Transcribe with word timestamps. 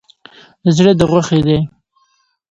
زړه 0.75 0.91
ده 0.99 1.05
غوښی 1.11 1.41
دی 1.47 1.57